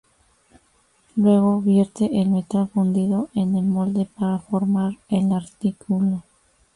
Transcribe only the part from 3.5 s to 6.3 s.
el molde para formar el artículo.